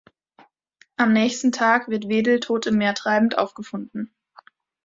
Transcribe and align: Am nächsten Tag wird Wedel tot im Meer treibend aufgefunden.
Am 0.97 1.13
nächsten 1.13 1.51
Tag 1.51 1.87
wird 1.87 2.07
Wedel 2.09 2.39
tot 2.39 2.65
im 2.65 2.79
Meer 2.79 2.95
treibend 2.95 3.37
aufgefunden. 3.37 4.11